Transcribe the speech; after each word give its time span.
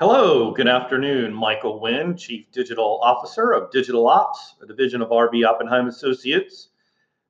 Hello, 0.00 0.50
good 0.50 0.66
afternoon. 0.66 1.34
Michael 1.34 1.78
Wynn, 1.78 2.16
Chief 2.16 2.50
Digital 2.52 2.98
Officer 3.02 3.52
of 3.52 3.70
Digital 3.70 4.08
Ops, 4.08 4.54
a 4.62 4.66
division 4.66 5.02
of 5.02 5.10
RB 5.10 5.46
Oppenheim 5.46 5.88
Associates. 5.88 6.68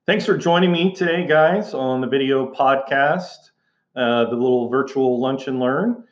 Thanks 0.05 0.25
for 0.25 0.37
joining 0.37 0.71
me 0.71 0.95
today, 0.95 1.27
guys, 1.27 1.73
on 1.73 1.99
the 1.99 2.07
video 2.07 2.49
podcast, 2.49 3.49
uh, 3.97 4.23
the 4.23 4.37
little 4.37 4.69
virtual 4.69 5.19
lunch 5.19 5.49
and 5.49 5.59
learn. 5.59 6.05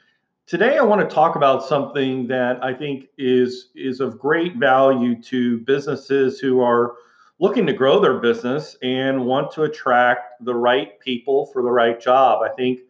Today, 0.48 0.78
I 0.78 0.84
want 0.84 1.00
to 1.00 1.16
talk 1.16 1.38
about 1.38 1.66
something 1.66 2.27
that 2.27 2.62
I 2.62 2.73
think 2.73 3.05
is 3.18 3.70
is 3.73 4.02
of 4.02 4.20
great 4.20 4.57
value 4.57 5.16
to 5.23 5.60
businesses 5.60 6.41
who 6.41 6.60
are 6.60 6.96
looking 7.39 7.66
to 7.68 7.73
grow 7.73 8.02
their 8.02 8.20
business 8.20 8.76
and 8.84 9.26
want 9.26 9.50
to 9.54 9.64
attract 9.64 10.44
the 10.44 10.55
right 10.55 11.00
people 11.00 11.46
for 11.54 11.62
the 11.62 11.71
right 11.71 12.02
job. 12.02 12.41
I 12.44 12.50
think 12.50 12.82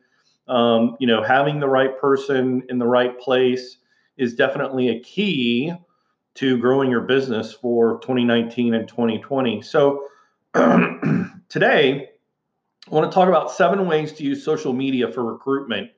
um, 0.50 0.98
you 1.00 1.08
know, 1.08 1.24
having 1.24 1.60
the 1.60 1.68
right 1.68 1.98
person 2.00 2.64
in 2.70 2.80
the 2.80 2.88
right 2.88 3.18
place 3.20 3.78
is 4.18 4.36
definitely 4.36 4.90
a 4.90 5.00
key 5.00 5.72
to 6.36 6.58
growing 6.58 6.90
your 6.90 7.02
business 7.02 7.54
for 7.54 8.00
2019 8.00 8.74
and 8.74 8.88
2020. 8.88 9.62
So 9.62 10.06
today, 11.50 12.10
I 12.90 12.96
want 12.96 13.12
to 13.12 13.14
talk 13.14 13.30
about 13.30 13.52
seven 13.52 13.88
ways 13.88 14.14
to 14.14 14.24
use 14.24 14.44
social 14.44 14.74
media 14.74 15.12
for 15.12 15.24
recruitment. 15.24 15.92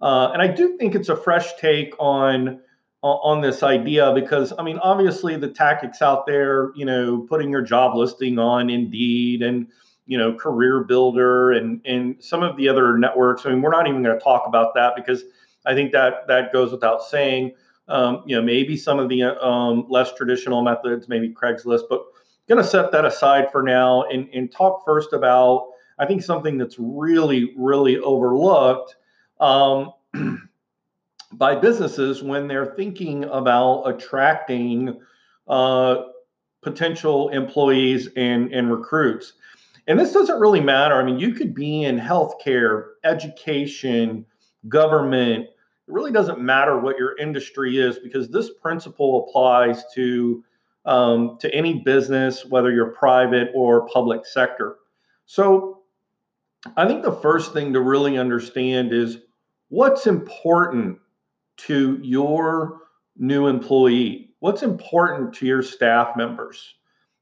Uh, 0.00 0.30
and 0.32 0.42
I 0.42 0.48
do 0.48 0.76
think 0.76 0.94
it's 0.94 1.08
a 1.08 1.16
fresh 1.16 1.56
take 1.56 1.94
on 1.98 2.60
on 3.02 3.40
this 3.40 3.62
idea 3.62 4.12
because 4.14 4.52
I 4.58 4.62
mean, 4.62 4.78
obviously, 4.78 5.36
the 5.36 5.48
tactics 5.48 6.02
out 6.02 6.26
there, 6.26 6.72
you 6.74 6.84
know, 6.84 7.20
putting 7.28 7.50
your 7.50 7.62
job 7.62 7.96
listing 7.96 8.38
on 8.38 8.68
Indeed 8.68 9.42
and 9.42 9.68
you 10.06 10.16
know, 10.16 10.34
Career 10.34 10.84
Builder 10.84 11.52
and 11.52 11.80
and 11.84 12.16
some 12.22 12.42
of 12.42 12.56
the 12.56 12.68
other 12.68 12.96
networks. 12.96 13.44
I 13.44 13.50
mean, 13.50 13.62
we're 13.62 13.70
not 13.70 13.86
even 13.86 14.02
going 14.02 14.16
to 14.16 14.22
talk 14.22 14.44
about 14.46 14.74
that 14.74 14.94
because 14.96 15.24
I 15.64 15.74
think 15.74 15.92
that 15.92 16.26
that 16.28 16.52
goes 16.52 16.72
without 16.72 17.02
saying. 17.02 17.52
Um, 17.88 18.24
you 18.26 18.34
know, 18.34 18.42
maybe 18.42 18.76
some 18.76 18.98
of 18.98 19.08
the 19.08 19.22
um, 19.22 19.86
less 19.88 20.12
traditional 20.12 20.60
methods, 20.62 21.08
maybe 21.08 21.32
Craigslist, 21.32 21.82
but 21.88 22.02
going 22.48 22.62
to 22.62 22.68
set 22.68 22.92
that 22.92 23.04
aside 23.04 23.50
for 23.50 23.62
now 23.62 24.02
and, 24.04 24.28
and 24.32 24.50
talk 24.50 24.84
first 24.84 25.12
about 25.12 25.68
I 25.98 26.06
think 26.06 26.22
something 26.22 26.58
that's 26.58 26.76
really 26.78 27.54
really 27.56 27.98
overlooked 27.98 28.96
um, 29.40 29.92
by 31.32 31.54
businesses 31.54 32.22
when 32.22 32.48
they're 32.48 32.74
thinking 32.74 33.24
about 33.24 33.84
attracting 33.84 35.00
uh, 35.48 35.96
potential 36.62 37.30
employees 37.30 38.08
and 38.16 38.52
and 38.52 38.70
recruits. 38.70 39.34
And 39.86 39.98
this 39.98 40.12
doesn't 40.12 40.40
really 40.40 40.60
matter. 40.60 40.94
I 40.96 41.04
mean, 41.04 41.18
you 41.18 41.32
could 41.32 41.54
be 41.54 41.84
in 41.84 41.98
healthcare, 41.98 42.88
education, 43.04 44.26
government. 44.68 45.44
It 45.44 45.92
really 45.92 46.10
doesn't 46.10 46.40
matter 46.40 46.78
what 46.78 46.98
your 46.98 47.16
industry 47.18 47.78
is 47.78 47.98
because 47.98 48.28
this 48.28 48.50
principle 48.60 49.28
applies 49.28 49.84
to 49.94 50.42
um, 50.84 51.36
to 51.40 51.52
any 51.52 51.80
business, 51.80 52.44
whether 52.44 52.70
you're 52.70 52.92
private 52.92 53.50
or 53.54 53.88
public 53.88 54.24
sector. 54.24 54.76
So, 55.24 55.82
I 56.76 56.86
think 56.86 57.02
the 57.02 57.12
first 57.12 57.52
thing 57.52 57.72
to 57.72 57.80
really 57.80 58.18
understand 58.18 58.92
is 58.92 59.18
what's 59.68 60.06
important 60.06 60.98
to 61.58 61.98
your 62.02 62.82
new 63.16 63.46
employee. 63.46 64.34
What's 64.40 64.62
important 64.62 65.34
to 65.34 65.46
your 65.46 65.62
staff 65.62 66.16
members? 66.16 66.74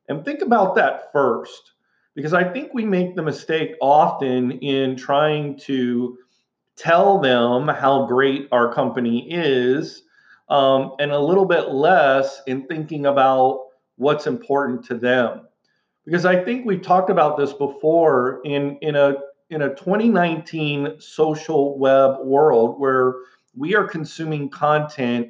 And 0.08 0.24
think 0.24 0.42
about 0.42 0.74
that 0.74 1.10
first 1.12 1.73
because 2.14 2.32
I 2.32 2.44
think 2.44 2.72
we 2.72 2.84
make 2.84 3.14
the 3.14 3.22
mistake 3.22 3.74
often 3.80 4.52
in 4.52 4.96
trying 4.96 5.58
to 5.60 6.18
tell 6.76 7.18
them 7.18 7.68
how 7.68 8.06
great 8.06 8.48
our 8.52 8.72
company 8.72 9.30
is 9.30 10.02
um, 10.48 10.92
and 10.98 11.10
a 11.10 11.18
little 11.18 11.44
bit 11.44 11.70
less 11.70 12.42
in 12.46 12.66
thinking 12.66 13.06
about 13.06 13.66
what's 13.96 14.26
important 14.26 14.84
to 14.86 14.94
them. 14.94 15.42
Because 16.04 16.24
I 16.24 16.44
think 16.44 16.66
we've 16.66 16.82
talked 16.82 17.10
about 17.10 17.36
this 17.36 17.52
before 17.52 18.40
in, 18.44 18.76
in 18.78 18.96
a 18.96 19.14
in 19.50 19.62
a 19.62 19.68
2019 19.68 20.96
social 20.98 21.78
web 21.78 22.18
world 22.24 22.80
where 22.80 23.14
we 23.54 23.74
are 23.74 23.86
consuming 23.86 24.48
content 24.48 25.28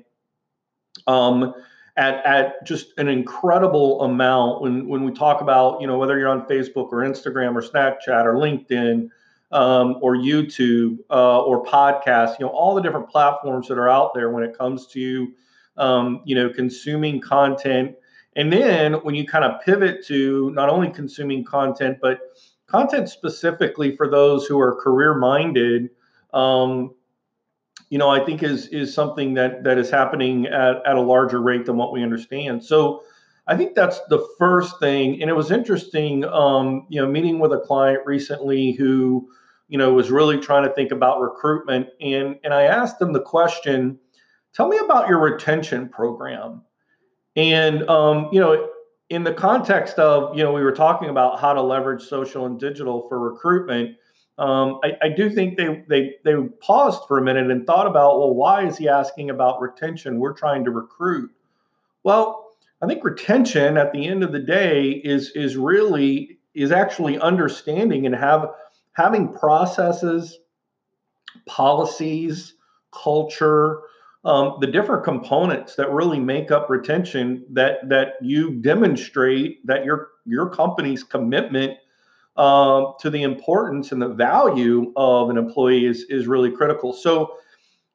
um, 1.06 1.52
at, 1.96 2.24
at 2.26 2.66
just 2.66 2.92
an 2.98 3.08
incredible 3.08 4.02
amount 4.02 4.62
when, 4.62 4.88
when 4.88 5.04
we 5.04 5.12
talk 5.12 5.40
about, 5.40 5.80
you 5.80 5.86
know, 5.86 5.96
whether 5.96 6.18
you're 6.18 6.28
on 6.28 6.46
Facebook 6.46 6.92
or 6.92 7.02
Instagram 7.02 7.54
or 7.54 7.62
Snapchat 7.62 8.24
or 8.24 8.34
LinkedIn 8.34 9.10
um, 9.52 9.98
or 10.00 10.16
YouTube 10.16 10.98
uh, 11.10 11.42
or 11.42 11.64
podcasts, 11.64 12.38
you 12.38 12.46
know, 12.46 12.50
all 12.50 12.74
the 12.74 12.82
different 12.82 13.08
platforms 13.08 13.68
that 13.68 13.78
are 13.78 13.88
out 13.88 14.12
there 14.14 14.30
when 14.30 14.42
it 14.42 14.56
comes 14.58 14.86
to, 14.88 15.32
um, 15.76 16.20
you 16.24 16.34
know, 16.34 16.50
consuming 16.50 17.20
content. 17.20 17.94
And 18.36 18.52
then 18.52 18.94
when 18.94 19.14
you 19.14 19.24
kind 19.24 19.44
of 19.44 19.60
pivot 19.60 20.04
to 20.06 20.50
not 20.50 20.68
only 20.68 20.90
consuming 20.90 21.44
content, 21.44 21.98
but 22.02 22.18
content 22.66 23.08
specifically 23.08 23.96
for 23.96 24.10
those 24.10 24.46
who 24.46 24.58
are 24.58 24.74
career 24.74 25.14
minded, 25.14 25.90
um, 26.32 26.92
you 27.90 27.98
know, 27.98 28.10
I 28.10 28.24
think 28.24 28.42
is 28.42 28.68
is 28.68 28.92
something 28.92 29.34
that 29.34 29.64
that 29.64 29.78
is 29.78 29.90
happening 29.90 30.46
at, 30.46 30.84
at 30.86 30.96
a 30.96 31.00
larger 31.00 31.40
rate 31.40 31.66
than 31.66 31.76
what 31.76 31.92
we 31.92 32.02
understand. 32.02 32.64
So 32.64 33.04
I 33.46 33.56
think 33.56 33.74
that's 33.74 34.00
the 34.08 34.26
first 34.38 34.80
thing. 34.80 35.20
And 35.20 35.30
it 35.30 35.34
was 35.34 35.50
interesting, 35.50 36.24
um, 36.24 36.86
you 36.88 37.00
know, 37.00 37.08
meeting 37.08 37.38
with 37.38 37.52
a 37.52 37.60
client 37.60 38.00
recently 38.06 38.72
who, 38.72 39.28
you 39.68 39.76
know, 39.76 39.92
was 39.92 40.10
really 40.10 40.38
trying 40.38 40.66
to 40.66 40.74
think 40.74 40.92
about 40.92 41.20
recruitment. 41.20 41.88
And 42.00 42.36
and 42.42 42.54
I 42.54 42.62
asked 42.62 42.98
them 42.98 43.12
the 43.12 43.20
question, 43.20 43.98
tell 44.54 44.68
me 44.68 44.78
about 44.78 45.08
your 45.08 45.18
retention 45.18 45.88
program. 45.88 46.62
And 47.36 47.88
um, 47.88 48.28
you 48.32 48.40
know, 48.40 48.70
in 49.10 49.24
the 49.24 49.34
context 49.34 49.98
of, 49.98 50.36
you 50.36 50.42
know, 50.42 50.52
we 50.52 50.62
were 50.62 50.72
talking 50.72 51.10
about 51.10 51.38
how 51.38 51.52
to 51.52 51.60
leverage 51.60 52.02
social 52.02 52.46
and 52.46 52.58
digital 52.58 53.06
for 53.08 53.18
recruitment 53.20 53.96
um, 54.38 54.80
I, 54.82 54.92
I, 55.02 55.08
do 55.10 55.30
think 55.30 55.56
they, 55.56 55.84
they 55.88 56.14
they 56.24 56.34
paused 56.60 57.06
for 57.06 57.18
a 57.18 57.22
minute 57.22 57.52
and 57.52 57.64
thought 57.64 57.86
about, 57.86 58.18
well, 58.18 58.34
why 58.34 58.66
is 58.66 58.76
he 58.76 58.88
asking 58.88 59.30
about 59.30 59.60
retention? 59.60 60.18
We're 60.18 60.32
trying 60.32 60.64
to 60.64 60.72
recruit. 60.72 61.30
Well, 62.02 62.44
I 62.82 62.86
think 62.86 63.04
retention 63.04 63.76
at 63.76 63.92
the 63.92 64.06
end 64.06 64.24
of 64.24 64.32
the 64.32 64.40
day 64.40 64.90
is 64.90 65.30
is 65.36 65.56
really 65.56 66.40
is 66.52 66.72
actually 66.72 67.18
understanding 67.18 68.06
and 68.06 68.14
have 68.14 68.50
having 68.94 69.32
processes, 69.32 70.40
policies, 71.46 72.54
culture, 72.92 73.82
um, 74.24 74.56
the 74.60 74.66
different 74.66 75.04
components 75.04 75.76
that 75.76 75.90
really 75.90 76.18
make 76.18 76.50
up 76.50 76.68
retention 76.70 77.44
that 77.50 77.88
that 77.88 78.14
you 78.20 78.60
demonstrate 78.62 79.64
that 79.66 79.84
your 79.84 80.08
your 80.24 80.48
company's 80.48 81.04
commitment 81.04 81.78
um, 82.36 82.94
to 83.00 83.10
the 83.10 83.22
importance 83.22 83.92
and 83.92 84.02
the 84.02 84.08
value 84.08 84.92
of 84.96 85.30
an 85.30 85.38
employee 85.38 85.86
is 85.86 86.04
is 86.08 86.26
really 86.26 86.50
critical. 86.50 86.92
So, 86.92 87.36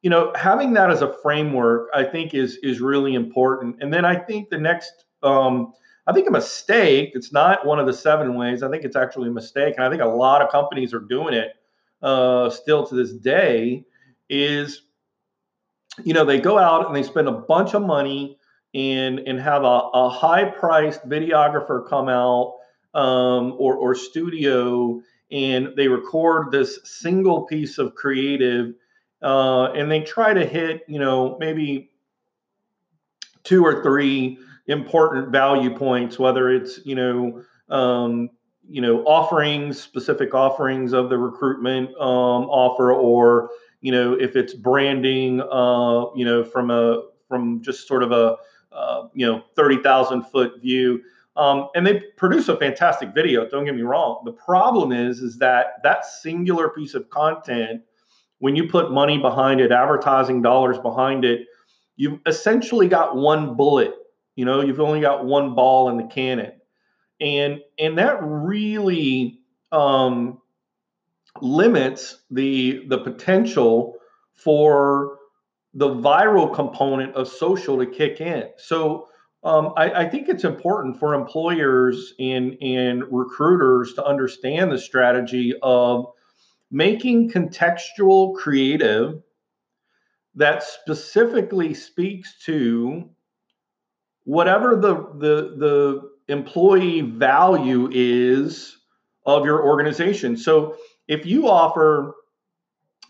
you 0.01 0.09
know, 0.09 0.31
having 0.35 0.73
that 0.73 0.89
as 0.89 1.01
a 1.01 1.13
framework, 1.21 1.89
I 1.93 2.03
think 2.03 2.33
is 2.33 2.57
is 2.63 2.79
really 2.79 3.15
important. 3.15 3.77
And 3.81 3.93
then 3.93 4.05
I 4.05 4.15
think 4.15 4.49
the 4.49 4.57
next, 4.57 5.05
um, 5.23 5.73
I 6.07 6.13
think 6.13 6.27
a 6.27 6.31
mistake. 6.31 7.11
It's 7.13 7.33
not 7.33 7.65
one 7.65 7.79
of 7.79 7.85
the 7.85 7.93
seven 7.93 8.35
ways. 8.35 8.63
I 8.63 8.69
think 8.69 8.85
it's 8.85 8.95
actually 8.95 9.27
a 9.27 9.31
mistake, 9.33 9.75
and 9.77 9.85
I 9.85 9.89
think 9.89 10.01
a 10.01 10.07
lot 10.07 10.41
of 10.41 10.49
companies 10.49 10.93
are 10.93 11.01
doing 11.01 11.33
it 11.33 11.51
uh, 12.01 12.49
still 12.49 12.87
to 12.87 12.95
this 12.95 13.11
day. 13.11 13.83
Is 14.29 14.83
you 16.03 16.13
know 16.13 16.23
they 16.23 16.39
go 16.39 16.57
out 16.57 16.87
and 16.87 16.95
they 16.95 17.03
spend 17.03 17.27
a 17.27 17.33
bunch 17.33 17.73
of 17.73 17.81
money 17.81 18.37
and 18.73 19.19
and 19.19 19.39
have 19.39 19.63
a, 19.63 19.89
a 19.93 20.09
high 20.09 20.45
priced 20.45 21.07
videographer 21.09 21.87
come 21.89 22.07
out 22.07 22.58
um, 22.99 23.55
or, 23.57 23.75
or 23.75 23.95
studio 23.95 25.01
and 25.31 25.69
they 25.77 25.87
record 25.87 26.51
this 26.51 26.79
single 26.83 27.43
piece 27.43 27.77
of 27.77 27.95
creative 27.95 28.73
uh, 29.21 29.65
and 29.71 29.89
they 29.91 30.01
try 30.01 30.33
to 30.33 30.45
hit 30.45 30.83
you 30.87 30.99
know 30.99 31.37
maybe 31.39 31.91
two 33.43 33.65
or 33.65 33.81
three 33.81 34.37
important 34.67 35.31
value 35.31 35.75
points 35.75 36.19
whether 36.19 36.49
it's 36.49 36.79
you 36.85 36.95
know 36.95 37.41
um, 37.69 38.29
you 38.67 38.81
know 38.81 39.03
offerings 39.03 39.81
specific 39.81 40.33
offerings 40.33 40.91
of 40.91 41.09
the 41.09 41.17
recruitment 41.17 41.89
um, 42.01 42.49
offer 42.49 42.93
or 42.93 43.49
you 43.81 43.91
know 43.91 44.13
if 44.13 44.35
it's 44.35 44.53
branding 44.53 45.41
uh, 45.41 46.05
you 46.15 46.25
know 46.25 46.43
from 46.43 46.69
a 46.69 47.03
from 47.29 47.61
just 47.61 47.87
sort 47.87 48.03
of 48.03 48.11
a 48.11 48.35
uh, 48.71 49.07
you 49.13 49.25
know 49.25 49.41
30,000 49.55 50.23
foot 50.23 50.61
view 50.61 51.01
um, 51.39 51.69
and 51.73 51.87
they 51.87 52.01
produce 52.17 52.49
a 52.49 52.57
fantastic 52.57 53.13
video. 53.15 53.47
Don't 53.47 53.63
get 53.63 53.73
me 53.73 53.81
wrong. 53.81 54.23
The 54.25 54.33
problem 54.33 54.91
is, 54.91 55.21
is 55.21 55.37
that 55.37 55.81
that 55.83 56.05
singular 56.05 56.67
piece 56.67 56.95
of 56.95 57.09
content, 57.09 57.81
when 58.39 58.57
you 58.57 58.67
put 58.67 58.91
money 58.91 59.17
behind 59.17 59.61
it, 59.61 59.71
advertising 59.71 60.41
dollars 60.41 60.77
behind 60.79 61.23
it, 61.23 61.47
you've 61.95 62.19
essentially 62.25 62.89
got 62.89 63.15
one 63.15 63.55
bullet. 63.55 63.93
You 64.35 64.43
know, 64.43 64.61
you've 64.61 64.81
only 64.81 64.99
got 64.99 65.25
one 65.25 65.55
ball 65.55 65.87
in 65.89 65.95
the 65.95 66.03
cannon, 66.03 66.51
and 67.21 67.61
and 67.79 67.97
that 67.97 68.17
really 68.21 69.39
um, 69.71 70.41
limits 71.39 72.21
the 72.29 72.83
the 72.89 72.97
potential 72.97 73.95
for 74.33 75.19
the 75.73 75.87
viral 75.87 76.53
component 76.53 77.15
of 77.15 77.29
social 77.29 77.77
to 77.77 77.85
kick 77.85 78.19
in. 78.19 78.49
So 78.57 79.07
um, 79.43 79.73
I, 79.77 79.91
I, 79.91 80.09
think 80.09 80.27
it's 80.27 80.43
important 80.43 80.99
for 80.99 81.13
employers 81.13 82.13
and, 82.19 82.57
and 82.61 83.03
recruiters 83.09 83.93
to 83.93 84.05
understand 84.05 84.71
the 84.71 84.77
strategy 84.77 85.53
of 85.61 86.07
making 86.71 87.31
contextual 87.31 88.35
creative 88.35 89.21
that 90.35 90.63
specifically 90.63 91.73
speaks 91.73 92.35
to 92.45 93.09
whatever 94.25 94.75
the, 94.75 94.95
the, 95.17 95.55
the 95.57 96.09
employee 96.27 97.01
value 97.01 97.89
is 97.91 98.77
of 99.25 99.45
your 99.45 99.63
organization. 99.63 100.35
So 100.35 100.75
if 101.07 101.25
you 101.25 101.47
offer 101.47 102.13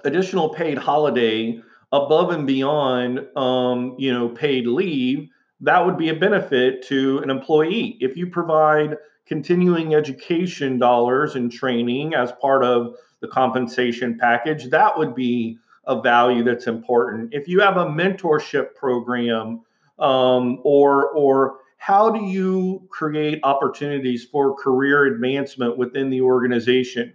additional 0.03 0.49
paid 0.49 0.77
holiday 0.77 1.61
above 1.91 2.31
and 2.31 2.45
beyond 2.45 3.27
um, 3.35 3.95
you 3.97 4.13
know 4.13 4.29
paid 4.29 4.67
leave 4.67 5.29
that 5.61 5.85
would 5.85 5.97
be 5.97 6.09
a 6.09 6.15
benefit 6.15 6.85
to 6.87 7.19
an 7.19 7.29
employee. 7.29 7.97
If 7.99 8.15
you 8.15 8.27
provide 8.27 8.97
continuing 9.29 9.93
education 9.93 10.79
dollars 10.79 11.35
and 11.35 11.51
training 11.51 12.15
as 12.15 12.31
part 12.41 12.63
of 12.63 12.95
the 13.21 13.27
compensation 13.27 14.17
package 14.17 14.69
that 14.69 14.97
would 14.97 15.13
be 15.13 15.57
a 15.85 16.01
value 16.01 16.43
that's 16.43 16.67
important. 16.67 17.33
If 17.33 17.47
you 17.47 17.61
have 17.61 17.77
a 17.77 17.85
mentorship 17.85 18.75
program 18.75 19.61
um, 19.97 20.59
or 20.63 21.09
or 21.09 21.57
how 21.77 22.09
do 22.09 22.25
you 22.25 22.87
create 22.89 23.39
opportunities 23.43 24.25
for 24.25 24.55
career 24.55 25.05
advancement 25.05 25.77
within 25.77 26.09
the 26.09 26.21
organization? 26.21 27.13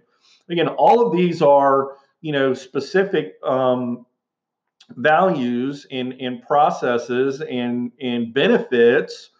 Again 0.49 0.69
all 0.69 1.05
of 1.05 1.15
these 1.15 1.41
are 1.41 1.97
you 2.21 2.31
know 2.31 2.53
specific 2.53 3.35
um, 3.43 4.05
values 4.91 5.85
and, 5.91 6.13
and 6.13 6.41
processes 6.41 7.41
and, 7.41 7.91
and 8.01 8.33
benefits 8.33 9.31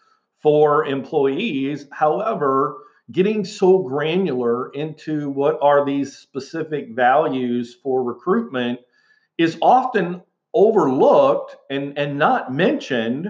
for 0.41 0.85
employees. 0.85 1.87
However, 1.91 2.77
getting 3.11 3.45
so 3.45 3.79
granular 3.79 4.69
into 4.71 5.29
what 5.29 5.59
are 5.61 5.85
these 5.85 6.17
specific 6.17 6.89
values 6.91 7.77
for 7.81 8.03
recruitment 8.03 8.79
is 9.37 9.57
often 9.61 10.21
overlooked 10.53 11.55
and, 11.69 11.97
and 11.97 12.17
not 12.17 12.53
mentioned. 12.53 13.29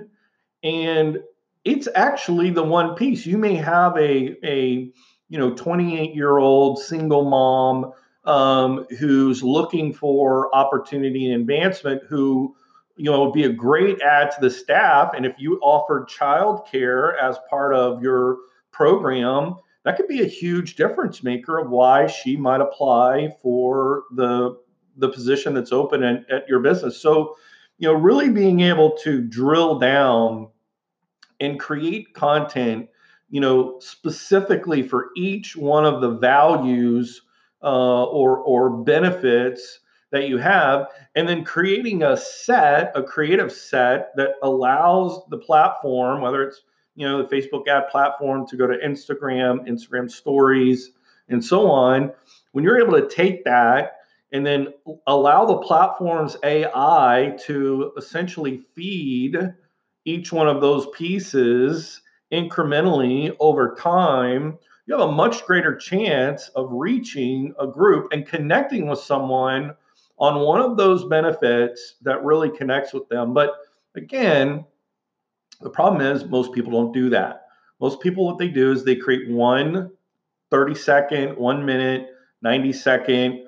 And 0.64 1.20
it's 1.64 1.88
actually 1.96 2.52
the 2.52 2.64
one 2.64 2.96
piece. 2.96 3.26
You 3.26 3.38
may 3.38 3.56
have 3.56 3.98
a, 3.98 4.38
a 4.46 4.92
you 5.28 5.40
know 5.40 5.54
28 5.56 6.14
year 6.14 6.38
old 6.38 6.80
single 6.80 7.28
mom 7.30 7.92
um, 8.25 8.86
who's 9.00 9.44
looking 9.44 9.94
for 9.94 10.54
opportunity 10.56 11.31
and 11.31 11.42
advancement 11.42 12.04
who 12.07 12.56
you 12.98 13.06
know 13.12 13.25
would 13.25 13.33
be 13.33 13.44
a 13.44 13.54
great 13.54 14.01
add 14.01 14.31
to 14.31 14.42
the 14.42 14.50
staff. 14.50 15.12
And 15.16 15.25
if 15.25 15.36
you 15.38 15.60
offered 15.62 16.07
childcare 16.07 17.22
as 17.22 17.38
part 17.50 17.74
of 17.74 18.01
your 18.01 18.38
program 18.72 19.56
that 19.86 19.98
could 19.98 20.07
be 20.07 20.22
a 20.22 20.27
huge 20.27 20.75
difference 20.75 21.24
maker 21.24 21.60
of 21.60 21.69
why 21.69 22.07
she 22.07 22.36
might 22.36 22.60
apply 22.60 23.30
for 23.42 24.04
the 24.12 24.57
the 24.98 25.10
position 25.10 25.54
that's 25.54 25.72
open 25.72 26.04
at, 26.04 26.30
at 26.30 26.48
your 26.50 26.60
business. 26.60 27.00
So 27.00 27.36
you 27.77 27.88
know 27.88 27.94
really 27.94 28.30
being 28.30 28.62
able 28.62 28.98
to 29.04 29.22
drill 29.22 29.80
down 29.80 30.50
and 31.39 31.60
create 31.60 32.13
content 32.13 32.89
you 33.30 33.39
know 33.39 33.80
specifically 33.80 34.81
for 34.81 35.10
each 35.16 35.56
one 35.56 35.86
of 35.86 36.01
the 36.01 36.12
values 36.12 37.22
uh, 37.66 38.04
or 38.06 38.38
or 38.38 38.70
benefits 38.70 39.80
that 40.12 40.30
you 40.30 40.38
have, 40.38 40.88
and 41.16 41.28
then 41.28 41.44
creating 41.44 42.04
a 42.04 42.16
set, 42.16 42.92
a 42.96 43.04
creative 43.04 43.52
set 43.52 44.16
that 44.16 44.36
allows 44.44 45.22
the 45.30 45.38
platform, 45.38 46.22
whether 46.22 46.44
it's 46.44 46.62
you 46.96 47.08
know 47.08 47.22
the 47.22 47.36
Facebook 47.36 47.68
ad 47.68 47.90
platform, 47.90 48.48
to 48.48 48.56
go 48.56 48.68
to 48.68 48.78
Instagram, 48.78 49.68
Instagram 49.68 50.10
Stories, 50.10 50.92
and 51.28 51.44
so 51.44 51.70
on. 51.70 52.12
When 52.52 52.64
you're 52.64 52.80
able 52.80 53.02
to 53.02 53.10
take 53.10 53.44
that 53.44 53.98
and 54.32 54.46
then 54.46 54.68
allow 55.08 55.46
the 55.46 55.58
platform's 55.58 56.38
AI 56.44 57.36
to 57.46 57.92
essentially 57.98 58.62
feed 58.76 59.38
each 60.06 60.32
one 60.32 60.48
of 60.48 60.62
those 60.62 60.88
pieces 60.96 62.02
incrementally 62.32 63.36
over 63.40 63.76
time 63.76 64.58
you 64.86 64.98
have 64.98 65.10
a 65.10 65.12
much 65.12 65.46
greater 65.46 65.76
chance 65.76 66.50
of 66.50 66.70
reaching 66.72 67.54
a 67.60 67.66
group 67.66 68.10
and 68.12 68.28
connecting 68.28 68.88
with 68.88 69.00
someone 69.00 69.76
on 70.18 70.42
one 70.42 70.62
of 70.62 70.78
those 70.78 71.06
benefits 71.06 71.96
that 72.02 72.24
really 72.24 72.50
connects 72.50 72.94
with 72.94 73.08
them. 73.10 73.34
But 73.34 73.52
again, 73.96 74.64
the 75.62 75.70
problem 75.70 76.02
is 76.02 76.26
most 76.26 76.54
people 76.54 76.72
don't 76.72 76.94
do 76.94 77.10
that. 77.10 77.48
Most 77.82 78.00
people, 78.00 78.26
what 78.26 78.38
they 78.38 78.48
do 78.48 78.72
is 78.72 78.84
they 78.84 78.96
create 78.96 79.30
one 79.30 79.92
30 80.52 80.76
second, 80.76 81.38
one 81.38 81.66
minute, 81.66 82.10
90 82.42 82.72
second 82.72 83.48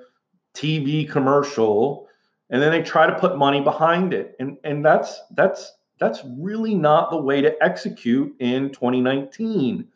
TV 0.54 1.08
commercial, 1.08 2.08
and 2.50 2.60
then 2.60 2.72
they 2.72 2.82
try 2.82 3.06
to 3.06 3.18
put 3.18 3.38
money 3.38 3.60
behind 3.60 4.12
it. 4.12 4.34
And, 4.40 4.58
and 4.64 4.84
that's 4.84 5.20
that's 5.34 5.72
that's 6.00 6.20
really 6.38 6.74
not 6.74 7.10
the 7.10 7.20
way 7.20 7.40
to 7.40 7.54
execute 7.62 8.34
in 8.40 8.70
2019 8.70 9.88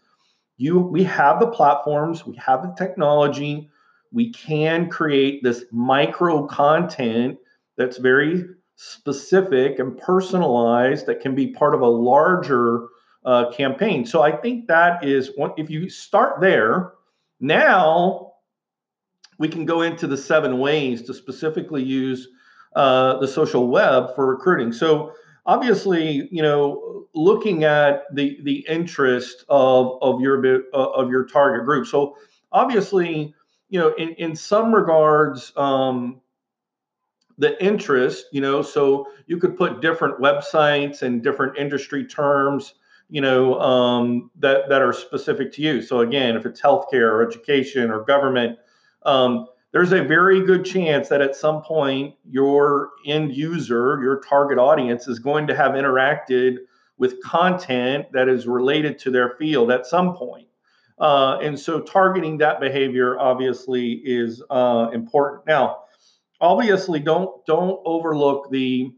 you 0.56 0.78
we 0.78 1.02
have 1.02 1.40
the 1.40 1.46
platforms 1.46 2.26
we 2.26 2.36
have 2.36 2.62
the 2.62 2.74
technology 2.76 3.70
we 4.12 4.30
can 4.30 4.88
create 4.90 5.42
this 5.42 5.64
micro 5.70 6.46
content 6.46 7.38
that's 7.76 7.96
very 7.96 8.44
specific 8.76 9.78
and 9.78 9.96
personalized 9.98 11.06
that 11.06 11.20
can 11.20 11.34
be 11.34 11.48
part 11.48 11.74
of 11.74 11.80
a 11.80 11.86
larger 11.86 12.88
uh, 13.24 13.50
campaign. 13.52 14.04
So 14.04 14.22
i 14.22 14.32
think 14.32 14.66
that 14.66 15.04
is 15.04 15.30
one 15.36 15.52
if 15.56 15.70
you 15.70 15.88
start 15.88 16.40
there 16.40 16.92
now 17.40 18.32
we 19.38 19.48
can 19.48 19.64
go 19.64 19.82
into 19.82 20.06
the 20.06 20.16
seven 20.16 20.58
ways 20.58 21.02
to 21.02 21.14
specifically 21.14 21.82
use 21.82 22.28
uh, 22.76 23.18
the 23.18 23.28
social 23.28 23.66
web 23.68 24.14
for 24.14 24.26
recruiting. 24.26 24.72
So 24.72 25.12
obviously, 25.46 26.28
you 26.30 26.42
know, 26.42 27.06
looking 27.14 27.64
at 27.64 28.04
the 28.14 28.38
the 28.42 28.64
interest 28.68 29.44
of 29.48 29.98
of 30.02 30.20
your 30.20 30.62
uh, 30.72 30.90
of 30.92 31.10
your 31.10 31.24
target 31.24 31.64
group. 31.64 31.86
So 31.86 32.16
obviously, 32.50 33.34
you 33.68 33.78
know, 33.78 33.94
in 33.94 34.10
in 34.14 34.36
some 34.36 34.74
regards, 34.74 35.52
um, 35.56 36.20
the 37.38 37.62
interest, 37.64 38.26
you 38.32 38.40
know, 38.40 38.62
so 38.62 39.08
you 39.26 39.38
could 39.38 39.56
put 39.56 39.80
different 39.80 40.20
websites 40.20 41.02
and 41.02 41.22
different 41.22 41.56
industry 41.58 42.04
terms, 42.04 42.74
you 43.08 43.20
know, 43.20 43.58
um, 43.60 44.30
that 44.38 44.68
that 44.68 44.82
are 44.82 44.92
specific 44.92 45.52
to 45.54 45.62
you. 45.62 45.82
So 45.82 46.00
again, 46.00 46.36
if 46.36 46.46
it's 46.46 46.60
healthcare 46.60 47.10
or 47.10 47.26
education 47.26 47.90
or 47.90 48.04
government. 48.04 48.58
Um, 49.04 49.48
there's 49.72 49.92
a 49.92 50.02
very 50.02 50.44
good 50.44 50.64
chance 50.64 51.08
that 51.08 51.20
at 51.20 51.34
some 51.34 51.62
point 51.62 52.14
your 52.28 52.90
end 53.06 53.34
user, 53.34 53.98
your 54.02 54.20
target 54.20 54.58
audience, 54.58 55.08
is 55.08 55.18
going 55.18 55.46
to 55.46 55.56
have 55.56 55.72
interacted 55.72 56.58
with 56.98 57.20
content 57.22 58.06
that 58.12 58.28
is 58.28 58.46
related 58.46 58.98
to 59.00 59.10
their 59.10 59.30
field 59.38 59.70
at 59.70 59.86
some 59.86 60.14
point. 60.14 60.46
Uh, 60.98 61.38
and 61.42 61.58
so 61.58 61.80
targeting 61.80 62.38
that 62.38 62.60
behavior 62.60 63.18
obviously 63.18 63.94
is 64.04 64.42
uh, 64.50 64.88
important. 64.92 65.46
Now, 65.46 65.84
obviously, 66.40 67.00
don't 67.00 67.44
don't 67.46 67.80
overlook 67.84 68.50
the 68.50 68.92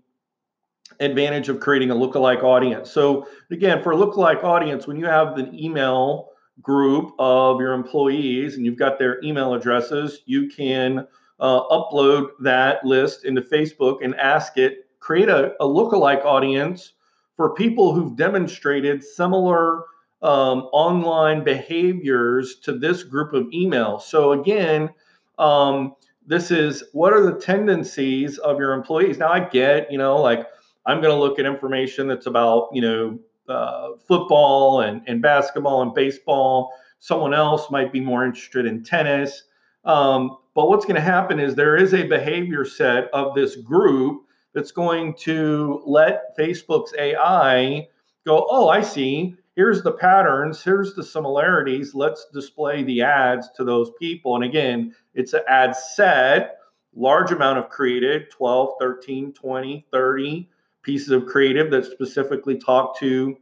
advantage 1.00 1.48
of 1.48 1.60
creating 1.60 1.90
a 1.90 1.94
lookalike 1.94 2.42
audience. 2.42 2.90
So 2.90 3.26
again, 3.50 3.82
for 3.82 3.92
a 3.92 3.96
lookalike 3.96 4.42
audience, 4.42 4.86
when 4.86 4.96
you 4.96 5.06
have 5.06 5.38
an 5.38 5.58
email 5.58 6.30
group 6.62 7.14
of 7.18 7.60
your 7.60 7.72
employees 7.72 8.56
and 8.56 8.64
you've 8.64 8.78
got 8.78 8.98
their 8.98 9.22
email 9.22 9.54
addresses, 9.54 10.20
you 10.26 10.48
can 10.48 11.06
uh, 11.40 11.60
upload 11.68 12.28
that 12.40 12.84
list 12.84 13.24
into 13.24 13.42
Facebook 13.42 13.98
and 14.02 14.14
ask 14.16 14.56
it, 14.56 14.86
create 15.00 15.28
a, 15.28 15.52
a 15.60 15.66
lookalike 15.66 16.24
audience 16.24 16.92
for 17.36 17.54
people 17.54 17.92
who've 17.92 18.16
demonstrated 18.16 19.02
similar 19.02 19.84
um, 20.22 20.68
online 20.72 21.44
behaviors 21.44 22.56
to 22.60 22.78
this 22.78 23.02
group 23.02 23.34
of 23.34 23.44
emails. 23.48 24.02
So, 24.02 24.32
again, 24.32 24.90
um, 25.38 25.94
this 26.26 26.50
is 26.50 26.84
what 26.92 27.12
are 27.12 27.22
the 27.22 27.38
tendencies 27.38 28.38
of 28.38 28.58
your 28.58 28.72
employees? 28.72 29.18
Now, 29.18 29.30
I 29.30 29.40
get, 29.40 29.90
you 29.92 29.98
know, 29.98 30.16
like 30.16 30.46
I'm 30.86 31.00
going 31.00 31.14
to 31.14 31.20
look 31.20 31.38
at 31.38 31.44
information 31.44 32.08
that's 32.08 32.26
about, 32.26 32.70
you 32.72 32.80
know, 32.80 33.18
uh, 33.48 33.90
football 34.06 34.80
and, 34.80 35.02
and 35.06 35.20
basketball 35.22 35.82
and 35.82 35.94
baseball. 35.94 36.72
Someone 36.98 37.34
else 37.34 37.70
might 37.70 37.92
be 37.92 38.00
more 38.00 38.24
interested 38.24 38.66
in 38.66 38.82
tennis. 38.82 39.44
Um, 39.84 40.38
but 40.54 40.68
what's 40.68 40.84
going 40.84 40.96
to 40.96 41.02
happen 41.02 41.38
is 41.38 41.54
there 41.54 41.76
is 41.76 41.94
a 41.94 42.04
behavior 42.04 42.64
set 42.64 43.08
of 43.12 43.34
this 43.34 43.56
group 43.56 44.22
that's 44.54 44.70
going 44.70 45.14
to 45.14 45.82
let 45.84 46.36
Facebook's 46.38 46.94
AI 46.96 47.88
go, 48.24 48.46
oh, 48.48 48.68
I 48.68 48.80
see. 48.80 49.36
Here's 49.56 49.82
the 49.82 49.92
patterns. 49.92 50.62
Here's 50.62 50.94
the 50.94 51.04
similarities. 51.04 51.94
Let's 51.94 52.26
display 52.32 52.82
the 52.82 53.02
ads 53.02 53.50
to 53.56 53.64
those 53.64 53.90
people. 53.98 54.36
And 54.36 54.44
again, 54.44 54.94
it's 55.14 55.32
an 55.32 55.42
ad 55.48 55.76
set. 55.76 56.58
large 56.94 57.32
amount 57.32 57.58
of 57.58 57.68
created 57.68 58.30
12 58.30 58.74
13 58.80 59.32
20 59.32 59.86
30 59.92 60.48
pieces 60.84 61.10
of 61.10 61.26
creative 61.26 61.70
that 61.70 61.84
specifically 61.84 62.56
talk 62.56 62.98
to 63.00 63.36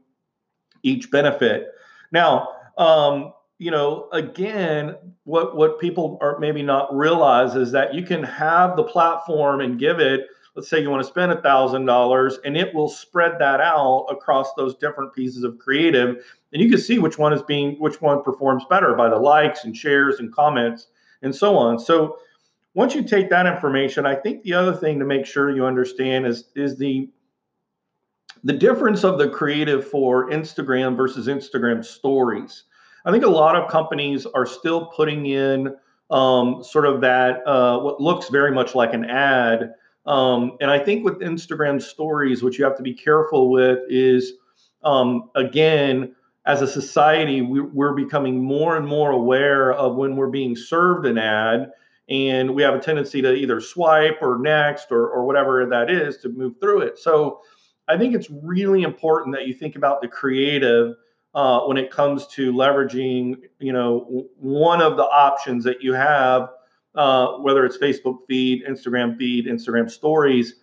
each 0.82 1.10
benefit. 1.10 1.68
Now 2.10 2.48
um, 2.78 3.32
you 3.58 3.70
know 3.70 4.08
again 4.12 4.96
what 5.24 5.56
what 5.56 5.78
people 5.78 6.18
are 6.20 6.38
maybe 6.38 6.62
not 6.62 6.94
realize 6.94 7.54
is 7.54 7.70
that 7.72 7.94
you 7.94 8.02
can 8.02 8.22
have 8.22 8.76
the 8.76 8.82
platform 8.82 9.60
and 9.60 9.78
give 9.78 10.00
it 10.00 10.22
let's 10.56 10.68
say 10.68 10.80
you 10.80 10.90
want 10.90 11.02
to 11.02 11.08
spend 11.08 11.30
a 11.30 11.40
thousand 11.42 11.84
dollars 11.84 12.38
and 12.44 12.56
it 12.56 12.74
will 12.74 12.88
spread 12.88 13.38
that 13.38 13.60
out 13.60 14.06
across 14.10 14.52
those 14.54 14.74
different 14.76 15.14
pieces 15.14 15.44
of 15.44 15.58
creative 15.58 16.24
and 16.52 16.60
you 16.60 16.68
can 16.68 16.80
see 16.80 16.98
which 16.98 17.18
one 17.18 17.32
is 17.32 17.42
being 17.42 17.76
which 17.78 18.00
one 18.00 18.22
performs 18.22 18.64
better 18.68 18.94
by 18.94 19.08
the 19.08 19.16
likes 19.16 19.64
and 19.64 19.76
shares 19.76 20.18
and 20.18 20.32
comments 20.32 20.88
and 21.22 21.34
so 21.34 21.56
on. 21.56 21.78
So 21.78 22.18
once 22.74 22.94
you 22.96 23.02
take 23.04 23.28
that 23.30 23.46
information 23.46 24.06
i 24.06 24.14
think 24.14 24.42
the 24.42 24.54
other 24.54 24.74
thing 24.74 24.98
to 24.98 25.04
make 25.04 25.26
sure 25.26 25.50
you 25.50 25.64
understand 25.64 26.26
is 26.26 26.44
is 26.56 26.76
the 26.78 27.08
the 28.44 28.52
difference 28.52 29.04
of 29.04 29.18
the 29.18 29.28
creative 29.28 29.86
for 29.88 30.30
instagram 30.30 30.96
versus 30.96 31.26
instagram 31.26 31.84
stories 31.84 32.64
i 33.04 33.10
think 33.10 33.24
a 33.24 33.28
lot 33.28 33.56
of 33.56 33.70
companies 33.70 34.26
are 34.26 34.46
still 34.46 34.86
putting 34.86 35.26
in 35.26 35.74
um, 36.10 36.62
sort 36.62 36.84
of 36.84 37.00
that 37.00 37.46
uh, 37.46 37.78
what 37.78 38.00
looks 38.00 38.28
very 38.28 38.52
much 38.52 38.74
like 38.74 38.92
an 38.92 39.04
ad 39.04 39.72
um, 40.06 40.56
and 40.60 40.70
I 40.70 40.78
think 40.78 41.04
with 41.04 41.20
Instagram 41.20 41.80
stories, 41.80 42.42
what 42.42 42.58
you 42.58 42.64
have 42.64 42.76
to 42.76 42.82
be 42.82 42.94
careful 42.94 43.50
with 43.50 43.78
is, 43.88 44.32
um, 44.82 45.30
again, 45.36 46.14
as 46.44 46.60
a 46.60 46.66
society, 46.66 47.40
we, 47.40 47.60
we're 47.60 47.94
becoming 47.94 48.42
more 48.42 48.76
and 48.76 48.86
more 48.86 49.12
aware 49.12 49.72
of 49.72 49.94
when 49.94 50.16
we're 50.16 50.28
being 50.28 50.56
served 50.56 51.06
an 51.06 51.18
ad, 51.18 51.70
and 52.08 52.52
we 52.52 52.62
have 52.62 52.74
a 52.74 52.80
tendency 52.80 53.22
to 53.22 53.32
either 53.32 53.60
swipe 53.60 54.18
or 54.20 54.38
next 54.38 54.90
or, 54.90 55.06
or 55.08 55.24
whatever 55.24 55.64
that 55.66 55.88
is 55.88 56.16
to 56.18 56.28
move 56.28 56.54
through 56.60 56.80
it. 56.80 56.98
So 56.98 57.42
I 57.88 57.98
think 57.98 58.14
it's 58.14 58.30
really 58.30 58.82
important 58.82 59.34
that 59.34 59.46
you 59.46 59.54
think 59.54 59.76
about 59.76 60.00
the 60.00 60.08
creative 60.08 60.94
uh, 61.34 61.60
when 61.60 61.76
it 61.76 61.90
comes 61.90 62.26
to 62.28 62.52
leveraging, 62.52 63.36
you 63.58 63.72
know, 63.72 64.26
one 64.36 64.80
of 64.80 64.96
the 64.96 65.04
options 65.04 65.64
that 65.64 65.82
you 65.82 65.92
have 65.94 66.50
uh, 66.94 67.38
whether 67.38 67.64
it's 67.64 67.78
Facebook 67.78 68.18
feed, 68.28 68.64
Instagram 68.66 69.16
feed, 69.16 69.46
Instagram 69.46 69.90
stories. 69.90 70.56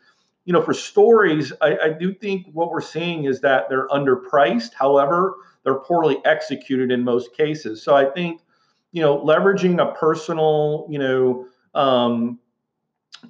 You 0.46 0.54
know, 0.54 0.62
for 0.62 0.74
stories, 0.74 1.52
I, 1.62 1.78
I 1.78 1.90
do 1.90 2.14
think 2.14 2.48
what 2.54 2.72
we're 2.72 2.82
seeing 2.82 3.26
is 3.26 3.42
that 3.42 3.70
they're 3.70 3.88
underpriced. 3.90 4.74
However, 4.74 5.36
they're 5.64 5.80
poorly 5.80 6.18
executed 6.26 6.92
in 6.92 7.04
most 7.04 7.36
cases. 7.36 7.84
So 7.84 7.96
I 7.96 8.06
think, 8.06 8.42
you 8.92 9.02
know, 9.02 9.18
leveraging 9.24 9.82
a 9.82 9.94
personal, 9.96 10.88
you 10.90 11.00
know, 11.00 11.46
um, 11.76 12.40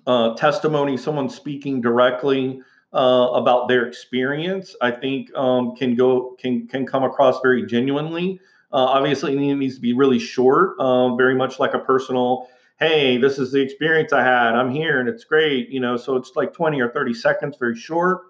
uh, 0.06 0.36
testimony, 0.36 0.98
someone 0.98 1.30
speaking 1.30 1.82
directly 1.82 2.62
uh, 2.94 3.30
about 3.34 3.68
their 3.68 3.86
experience, 3.86 4.76
I 4.82 4.92
think 4.92 5.34
um, 5.36 5.76
can 5.76 5.96
go 5.96 6.36
can 6.40 6.68
can 6.68 6.86
come 6.86 7.04
across 7.04 7.40
very 7.42 7.66
genuinely. 7.66 8.40
Uh, 8.72 8.86
obviously, 8.86 9.34
it 9.34 9.56
needs 9.56 9.76
to 9.76 9.82
be 9.82 9.94
really 9.94 10.20
short, 10.20 10.76
uh, 10.80 11.16
very 11.16 11.36
much 11.36 11.60
like 11.60 11.74
a 11.74 11.80
personal 11.80 12.48
hey, 12.80 13.18
this 13.18 13.38
is 13.38 13.52
the 13.52 13.60
experience 13.62 14.14
I 14.14 14.24
had. 14.24 14.56
I'm 14.56 14.72
here 14.72 15.00
and 15.00 15.10
it's 15.10 15.26
great. 15.26 15.70
You 15.70 15.82
know, 15.82 15.98
so 15.98 16.16
it's 16.16 16.32
like 16.36 16.54
20 16.54 16.80
or 16.80 16.90
30 16.90 17.14
seconds, 17.14 17.58
very 17.58 17.76
short. 17.76 18.22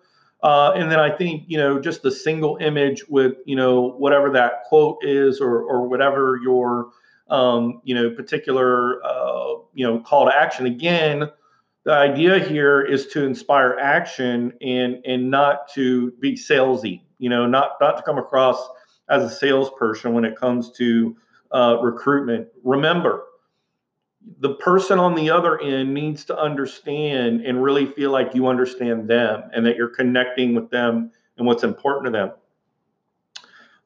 Uh, 0.41 0.71
and 0.75 0.91
then 0.91 0.99
I 0.99 1.15
think, 1.15 1.43
you 1.47 1.57
know, 1.57 1.79
just 1.79 2.01
the 2.01 2.11
single 2.11 2.57
image 2.57 3.07
with, 3.07 3.35
you 3.45 3.55
know, 3.55 3.91
whatever 3.91 4.31
that 4.31 4.63
quote 4.67 4.97
is 5.03 5.39
or, 5.39 5.61
or 5.61 5.87
whatever 5.87 6.39
your, 6.41 6.89
um, 7.29 7.81
you 7.83 7.93
know, 7.93 8.09
particular, 8.09 9.05
uh, 9.05 9.55
you 9.73 9.85
know, 9.85 9.99
call 9.99 10.25
to 10.25 10.35
action. 10.35 10.65
Again, 10.65 11.29
the 11.85 11.93
idea 11.93 12.39
here 12.39 12.81
is 12.81 13.07
to 13.07 13.25
inspire 13.25 13.77
action 13.79 14.53
and 14.61 15.03
and 15.05 15.31
not 15.31 15.69
to 15.73 16.11
be 16.19 16.33
salesy, 16.33 17.01
you 17.17 17.29
know, 17.29 17.45
not 17.45 17.71
not 17.79 17.97
to 17.97 18.03
come 18.03 18.17
across 18.17 18.69
as 19.09 19.23
a 19.23 19.29
salesperson 19.29 20.13
when 20.13 20.25
it 20.25 20.35
comes 20.35 20.71
to 20.73 21.15
uh, 21.51 21.77
recruitment. 21.81 22.47
Remember, 22.63 23.23
the 24.39 24.55
person 24.55 24.99
on 24.99 25.15
the 25.15 25.29
other 25.29 25.59
end 25.59 25.93
needs 25.93 26.25
to 26.25 26.37
understand 26.37 27.41
and 27.41 27.63
really 27.63 27.85
feel 27.85 28.11
like 28.11 28.35
you 28.35 28.47
understand 28.47 29.07
them 29.07 29.43
and 29.53 29.65
that 29.65 29.75
you're 29.75 29.87
connecting 29.87 30.53
with 30.53 30.69
them 30.69 31.11
and 31.37 31.47
what's 31.47 31.63
important 31.63 32.05
to 32.05 32.11
them. 32.11 32.31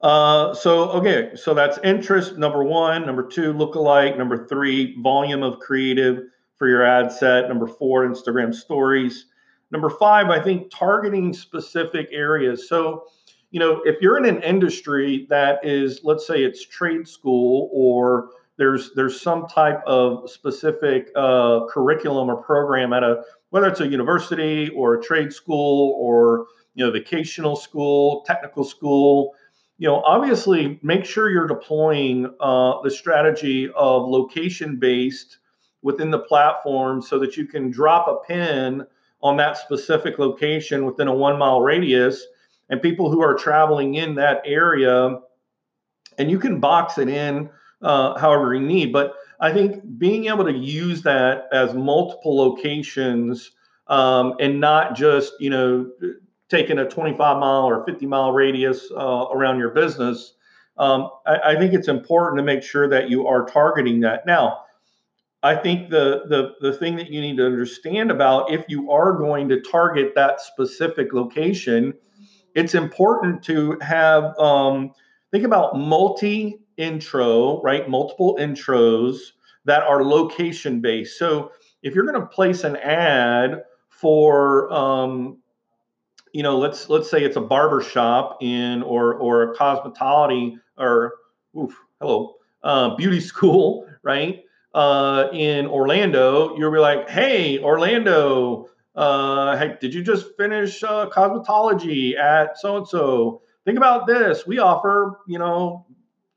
Uh, 0.02 0.52
so, 0.52 0.90
okay, 0.90 1.30
so 1.34 1.54
that's 1.54 1.78
interest, 1.82 2.36
number 2.36 2.62
one. 2.62 3.06
Number 3.06 3.26
two, 3.26 3.54
lookalike. 3.54 4.18
Number 4.18 4.46
three, 4.46 5.00
volume 5.00 5.42
of 5.42 5.60
creative 5.60 6.24
for 6.56 6.68
your 6.68 6.84
ad 6.84 7.12
set. 7.12 7.48
Number 7.48 7.66
four, 7.66 8.06
Instagram 8.06 8.54
stories. 8.54 9.26
Number 9.70 9.90
five, 9.90 10.30
I 10.30 10.40
think 10.40 10.70
targeting 10.70 11.32
specific 11.32 12.08
areas. 12.12 12.68
So, 12.68 13.04
you 13.50 13.60
know, 13.60 13.82
if 13.84 14.00
you're 14.00 14.18
in 14.18 14.24
an 14.24 14.42
industry 14.42 15.26
that 15.30 15.64
is, 15.64 16.00
let's 16.04 16.26
say 16.26 16.42
it's 16.44 16.64
trade 16.64 17.08
school 17.08 17.70
or 17.72 18.28
there's 18.56 18.92
there's 18.94 19.20
some 19.20 19.48
type 19.48 19.82
of 19.86 20.30
specific 20.30 21.10
uh, 21.16 21.66
curriculum 21.68 22.30
or 22.30 22.36
program 22.36 22.92
at 22.92 23.02
a 23.02 23.22
whether 23.50 23.66
it's 23.66 23.80
a 23.80 23.86
university 23.86 24.68
or 24.70 24.94
a 24.94 25.02
trade 25.02 25.32
school 25.32 25.96
or 25.98 26.46
you 26.74 26.84
know 26.84 26.92
vocational 26.92 27.56
school, 27.56 28.22
technical 28.26 28.64
school. 28.64 29.34
You 29.78 29.88
know, 29.88 30.02
obviously, 30.02 30.78
make 30.82 31.04
sure 31.04 31.30
you're 31.30 31.48
deploying 31.48 32.32
uh, 32.38 32.80
the 32.82 32.90
strategy 32.90 33.68
of 33.74 34.08
location 34.08 34.76
based 34.76 35.38
within 35.84 36.10
the 36.10 36.18
platform 36.18 37.00
so 37.00 37.18
that 37.20 37.36
you 37.36 37.46
can 37.46 37.70
drop 37.70 38.08
a 38.08 38.26
pin 38.26 38.84
on 39.22 39.36
that 39.36 39.56
specific 39.56 40.18
location 40.18 40.84
within 40.84 41.06
a 41.06 41.14
one 41.14 41.38
mile 41.38 41.60
radius 41.60 42.26
and 42.70 42.82
people 42.82 43.10
who 43.10 43.20
are 43.20 43.34
traveling 43.34 43.94
in 43.94 44.14
that 44.14 44.42
area 44.44 45.20
and 46.18 46.30
you 46.30 46.38
can 46.38 46.58
box 46.58 46.98
it 46.98 47.08
in 47.08 47.50
uh, 47.82 48.18
however 48.18 48.54
you 48.54 48.66
need. 48.66 48.92
But 48.92 49.14
I 49.40 49.52
think 49.52 49.82
being 49.98 50.26
able 50.26 50.44
to 50.44 50.52
use 50.52 51.02
that 51.02 51.48
as 51.52 51.74
multiple 51.74 52.36
locations 52.36 53.50
um, 53.88 54.34
and 54.40 54.58
not 54.60 54.96
just, 54.96 55.34
you 55.38 55.50
know, 55.50 55.90
taking 56.48 56.78
a 56.78 56.88
25 56.88 57.18
mile 57.38 57.64
or 57.64 57.84
50 57.84 58.06
mile 58.06 58.32
radius 58.32 58.90
uh, 58.96 59.26
around 59.32 59.58
your 59.58 59.70
business, 59.70 60.32
um, 60.78 61.10
I, 61.26 61.52
I, 61.52 61.56
think 61.56 61.74
it's 61.74 61.88
important 61.88 62.38
to 62.38 62.42
make 62.42 62.62
sure 62.62 62.88
that 62.88 63.10
you 63.10 63.26
are 63.26 63.44
targeting 63.44 64.00
that. 64.00 64.26
Now, 64.26 64.64
I 65.44 65.54
think 65.54 65.90
the, 65.90 66.22
the 66.26 66.54
the 66.62 66.72
thing 66.72 66.96
that 66.96 67.10
you 67.10 67.20
need 67.20 67.36
to 67.36 67.44
understand 67.44 68.10
about 68.10 68.50
if 68.50 68.64
you 68.66 68.90
are 68.90 69.12
going 69.12 69.46
to 69.50 69.60
target 69.60 70.14
that 70.14 70.40
specific 70.40 71.12
location, 71.12 71.92
it's 72.54 72.74
important 72.74 73.42
to 73.44 73.78
have 73.82 74.36
um, 74.38 74.92
think 75.30 75.44
about 75.44 75.78
multi 75.78 76.60
intro, 76.78 77.60
right? 77.60 77.90
Multiple 77.90 78.38
intros 78.40 79.18
that 79.66 79.82
are 79.82 80.02
location 80.02 80.80
based. 80.80 81.18
So 81.18 81.52
if 81.82 81.94
you're 81.94 82.06
going 82.06 82.20
to 82.20 82.26
place 82.26 82.64
an 82.64 82.76
ad 82.76 83.64
for, 83.90 84.72
um, 84.72 85.42
you 86.32 86.42
know, 86.42 86.58
let's 86.58 86.88
let's 86.88 87.10
say 87.10 87.22
it's 87.22 87.36
a 87.36 87.42
barber 87.42 87.82
shop 87.82 88.38
in 88.40 88.82
or 88.82 89.14
or 89.16 89.52
a 89.52 89.56
cosmetology 89.56 90.56
or 90.78 91.16
oof, 91.54 91.76
hello, 92.00 92.36
uh, 92.62 92.96
beauty 92.96 93.20
school, 93.32 93.86
right? 94.02 94.43
Uh, 94.74 95.28
in 95.32 95.66
Orlando, 95.66 96.56
you'll 96.56 96.72
be 96.72 96.78
like, 96.78 97.08
hey, 97.08 97.60
Orlando, 97.60 98.68
uh, 98.96 99.56
hey, 99.56 99.76
did 99.80 99.94
you 99.94 100.02
just 100.02 100.36
finish 100.36 100.82
uh, 100.82 101.08
cosmetology 101.10 102.18
at 102.18 102.58
so 102.58 102.76
and 102.76 102.88
so? 102.88 103.42
Think 103.64 103.78
about 103.78 104.06
this. 104.06 104.46
We 104.46 104.58
offer, 104.58 105.20
you 105.26 105.38
know, 105.38 105.86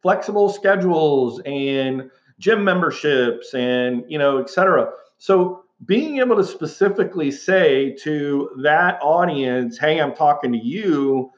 flexible 0.02 0.50
schedules 0.50 1.42
and 1.46 2.10
gym 2.40 2.64
memberships 2.64 3.54
and 3.54 4.04
you 4.08 4.18
know 4.18 4.38
et 4.38 4.50
cetera 4.50 4.90
so 5.18 5.64
being 5.86 6.20
able 6.20 6.36
to 6.36 6.44
specifically 6.44 7.32
say 7.32 7.92
to 7.94 8.50
that 8.62 9.00
audience 9.02 9.78
hey 9.78 10.00
i'm 10.00 10.14
talking 10.14 10.52
to 10.52 10.58
you 10.58 11.32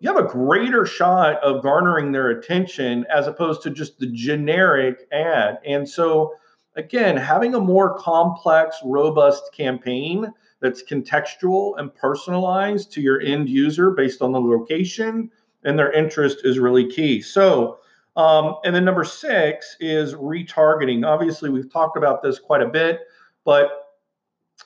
you 0.00 0.08
have 0.12 0.22
a 0.22 0.28
greater 0.28 0.86
shot 0.86 1.42
of 1.42 1.62
garnering 1.62 2.12
their 2.12 2.30
attention 2.30 3.04
as 3.14 3.26
opposed 3.26 3.62
to 3.62 3.70
just 3.70 3.98
the 3.98 4.06
generic 4.06 5.08
ad 5.12 5.58
and 5.66 5.88
so 5.88 6.32
again 6.76 7.16
having 7.16 7.54
a 7.54 7.60
more 7.60 7.98
complex 7.98 8.78
robust 8.84 9.42
campaign 9.52 10.32
that's 10.60 10.82
contextual 10.82 11.78
and 11.78 11.94
personalized 11.94 12.92
to 12.92 13.00
your 13.00 13.20
end 13.20 13.48
user 13.48 13.90
based 13.90 14.22
on 14.22 14.32
the 14.32 14.40
location 14.40 15.30
and 15.64 15.78
their 15.78 15.92
interest 15.92 16.38
is 16.44 16.58
really 16.58 16.90
key 16.90 17.20
so 17.20 17.78
um, 18.16 18.56
and 18.64 18.74
then 18.74 18.84
number 18.84 19.04
six 19.04 19.76
is 19.80 20.14
retargeting. 20.14 21.04
Obviously, 21.04 21.50
we've 21.50 21.72
talked 21.72 21.96
about 21.96 22.22
this 22.22 22.38
quite 22.38 22.62
a 22.62 22.68
bit, 22.68 23.00
but 23.44 23.84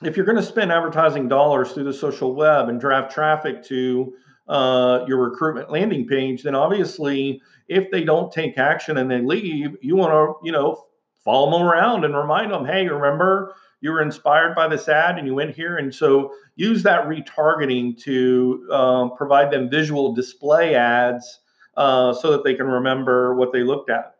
if 0.03 0.15
you're 0.15 0.25
going 0.25 0.37
to 0.37 0.43
spend 0.43 0.71
advertising 0.71 1.27
dollars 1.27 1.71
through 1.71 1.85
the 1.85 1.93
social 1.93 2.35
web 2.35 2.69
and 2.69 2.79
drive 2.79 3.11
traffic 3.11 3.63
to 3.65 4.13
uh, 4.47 5.03
your 5.07 5.17
recruitment 5.17 5.71
landing 5.71 6.07
page, 6.07 6.43
then 6.43 6.53
obviously, 6.53 7.41
if 7.67 7.89
they 7.91 8.03
don't 8.03 8.31
take 8.31 8.57
action 8.57 8.97
and 8.97 9.09
they 9.09 9.21
leave, 9.21 9.75
you 9.81 9.95
want 9.95 10.11
to, 10.11 10.45
you 10.45 10.51
know, 10.51 10.85
follow 11.23 11.51
them 11.51 11.67
around 11.67 12.05
and 12.05 12.15
remind 12.15 12.51
them, 12.51 12.65
hey, 12.65 12.87
remember, 12.87 13.53
you 13.81 13.91
were 13.91 14.01
inspired 14.01 14.55
by 14.55 14.67
this 14.67 14.89
ad 14.89 15.17
and 15.17 15.27
you 15.27 15.35
went 15.35 15.55
here. 15.55 15.77
And 15.77 15.93
so 15.93 16.33
use 16.55 16.83
that 16.83 17.07
retargeting 17.07 17.97
to 18.03 18.67
um, 18.71 19.11
provide 19.15 19.51
them 19.51 19.69
visual 19.69 20.13
display 20.13 20.75
ads 20.75 21.39
uh, 21.77 22.13
so 22.13 22.31
that 22.31 22.43
they 22.43 22.55
can 22.55 22.67
remember 22.67 23.35
what 23.35 23.53
they 23.53 23.63
looked 23.63 23.89
at. 23.89 24.15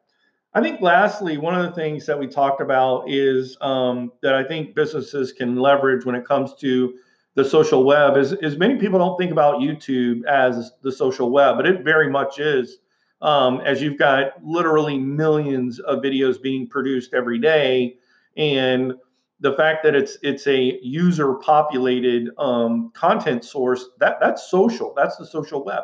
I 0.54 0.62
think 0.62 0.82
lastly, 0.82 1.38
one 1.38 1.54
of 1.54 1.64
the 1.64 1.76
things 1.80 2.06
that 2.08 2.18
we 2.18 2.26
talked 2.26 2.62
about 2.62 3.04
is 3.08 3.56
um, 3.62 4.12
that 4.24 4.34
I 4.34 4.44
think 4.44 4.74
businesses 4.74 5.32
can 5.32 5.58
leverage 5.58 6.06
when 6.06 6.16
it 6.16 6.26
comes 6.26 6.56
to 6.62 6.96
the 7.36 7.46
social 7.46 7.84
web 7.84 8.18
is, 8.18 8.34
is 8.34 8.58
many 8.58 8.78
people 8.78 8.98
don't 8.98 9.18
think 9.18 9.32
about 9.32 9.60
YouTube 9.60 10.26
as 10.26 10.72
the 10.82 10.92
social 10.92 11.30
web, 11.30 11.58
but 11.58 11.68
it 11.68 11.84
very 11.84 12.10
much 12.10 12.40
is. 12.40 12.80
Um, 13.22 13.60
as 13.62 13.82
you've 13.82 14.00
got 14.00 14.44
literally 14.44 14.98
millions 14.98 15.80
of 15.80 16.00
videos 16.00 16.42
being 16.42 16.68
produced 16.68 17.14
every 17.14 17.38
day, 17.38 17.98
and 18.38 18.94
the 19.42 19.54
fact 19.54 19.84
that 19.84 19.96
it's 19.96 20.18
it's 20.22 20.48
a 20.48 20.80
user 20.82 21.36
populated 21.36 22.30
um, 22.38 22.92
content 22.94 23.44
source 23.44 23.86
that 24.00 24.20
that's 24.20 24.50
social. 24.50 24.94
That's 24.96 25.18
the 25.18 25.26
social 25.26 25.64
web. 25.64 25.84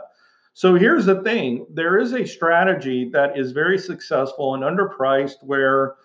So 0.53 0.75
here's 0.75 1.05
the 1.05 1.21
thing: 1.23 1.65
there 1.69 1.97
is 1.97 2.13
a 2.13 2.25
strategy 2.25 3.09
that 3.11 3.37
is 3.37 3.51
very 3.51 3.77
successful 3.77 4.55
and 4.55 4.63
underpriced 4.63 5.41
where 5.41 5.95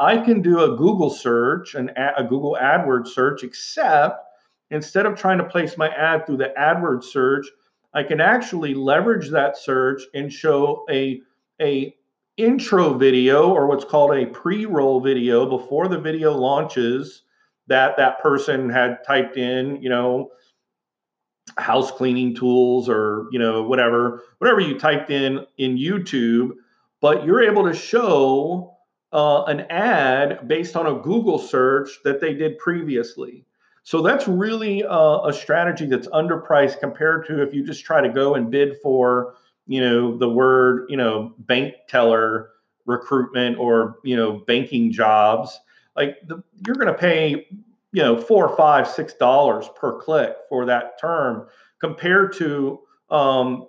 I 0.00 0.16
can 0.16 0.40
do 0.40 0.60
a 0.60 0.76
Google 0.76 1.10
search, 1.10 1.74
and 1.74 1.90
a 1.96 2.24
Google 2.24 2.56
AdWords 2.60 3.08
search, 3.08 3.44
except 3.44 4.24
instead 4.70 5.04
of 5.04 5.16
trying 5.16 5.38
to 5.38 5.44
place 5.44 5.76
my 5.76 5.88
ad 5.88 6.26
through 6.26 6.38
the 6.38 6.54
AdWords 6.58 7.04
search, 7.04 7.46
I 7.92 8.02
can 8.02 8.20
actually 8.20 8.74
leverage 8.74 9.30
that 9.30 9.56
search 9.56 10.02
and 10.14 10.32
show 10.32 10.84
a, 10.90 11.20
a 11.60 11.94
intro 12.36 12.94
video 12.94 13.50
or 13.50 13.66
what's 13.66 13.84
called 13.84 14.16
a 14.16 14.26
pre-roll 14.26 15.00
video 15.00 15.46
before 15.46 15.88
the 15.88 15.98
video 15.98 16.32
launches 16.32 17.22
that 17.66 17.96
that 17.96 18.20
person 18.20 18.70
had 18.70 18.98
typed 19.06 19.36
in, 19.36 19.82
you 19.82 19.88
know, 19.88 20.30
house 21.58 21.90
cleaning 21.90 22.34
tools 22.34 22.88
or, 22.88 23.26
you 23.32 23.38
know, 23.38 23.62
whatever, 23.62 24.22
whatever 24.38 24.60
you 24.60 24.78
typed 24.78 25.10
in 25.10 25.44
in 25.58 25.76
YouTube, 25.76 26.52
but 27.00 27.24
you're 27.24 27.42
able 27.42 27.64
to 27.64 27.74
show 27.74 28.76
uh, 29.12 29.42
an 29.44 29.60
ad 29.70 30.46
based 30.46 30.76
on 30.76 30.86
a 30.86 31.00
Google 31.00 31.38
search 31.38 31.90
that 32.04 32.20
they 32.20 32.34
did 32.34 32.58
previously. 32.58 33.44
So 33.82 34.02
that's 34.02 34.28
really 34.28 34.84
uh, 34.84 35.20
a 35.26 35.32
strategy 35.32 35.86
that's 35.86 36.08
underpriced 36.08 36.80
compared 36.80 37.26
to 37.26 37.42
if 37.42 37.54
you 37.54 37.64
just 37.64 37.84
try 37.84 38.00
to 38.00 38.08
go 38.08 38.34
and 38.34 38.50
bid 38.50 38.76
for, 38.82 39.34
you 39.66 39.80
know, 39.80 40.16
the 40.16 40.28
word, 40.28 40.86
you 40.88 40.96
know, 40.96 41.34
bank 41.38 41.74
teller 41.88 42.50
recruitment 42.86 43.58
or, 43.58 43.96
you 44.04 44.16
know, 44.16 44.42
banking 44.46 44.92
jobs. 44.92 45.58
Like 45.96 46.16
the, 46.26 46.42
you're 46.66 46.76
going 46.76 46.88
to 46.88 46.94
pay, 46.94 47.46
you 47.92 48.02
know, 48.02 48.20
four, 48.20 48.54
five, 48.56 48.86
six 48.86 49.14
dollars 49.14 49.68
per 49.76 49.98
click 49.98 50.36
for 50.48 50.66
that 50.66 51.00
term 51.00 51.46
compared 51.80 52.32
to 52.34 52.80
um, 53.10 53.66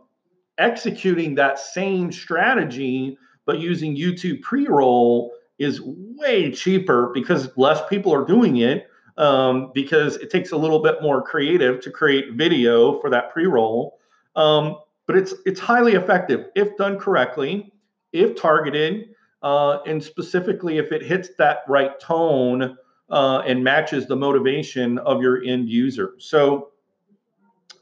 executing 0.57 1.35
that 1.35 1.57
same 1.57 2.11
strategy 2.11 3.17
but 3.45 3.59
using 3.59 3.95
YouTube 3.95 4.41
pre-roll 4.41 5.33
is 5.59 5.81
way 5.83 6.51
cheaper 6.51 7.11
because 7.13 7.49
less 7.57 7.81
people 7.89 8.13
are 8.13 8.25
doing 8.25 8.57
it 8.57 8.87
um, 9.17 9.71
because 9.73 10.15
it 10.17 10.29
takes 10.29 10.51
a 10.51 10.57
little 10.57 10.79
bit 10.79 11.01
more 11.01 11.21
creative 11.21 11.81
to 11.81 11.91
create 11.91 12.33
video 12.33 12.99
for 12.99 13.09
that 13.09 13.31
pre-roll. 13.31 13.99
Um, 14.35 14.77
but 15.07 15.17
it's 15.17 15.33
it's 15.45 15.59
highly 15.59 15.93
effective 15.93 16.47
if 16.55 16.77
done 16.77 16.97
correctly, 16.97 17.73
if 18.13 18.39
targeted, 18.39 19.09
uh, 19.43 19.79
and 19.85 20.01
specifically 20.01 20.77
if 20.77 20.91
it 20.91 21.01
hits 21.01 21.29
that 21.37 21.59
right 21.67 21.99
tone 21.99 22.77
uh, 23.09 23.39
and 23.45 23.63
matches 23.63 24.07
the 24.07 24.15
motivation 24.15 24.97
of 24.99 25.21
your 25.21 25.43
end 25.43 25.69
user. 25.69 26.13
So 26.17 26.69